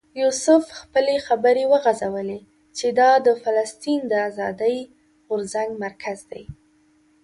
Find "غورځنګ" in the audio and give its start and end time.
5.27-5.69